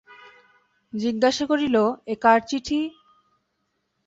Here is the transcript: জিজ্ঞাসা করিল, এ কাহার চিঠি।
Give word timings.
জিজ্ঞাসা 0.93 1.43
করিল, 1.45 1.75
এ 2.07 2.15
কাহার 2.23 2.41
চিঠি। 2.49 2.79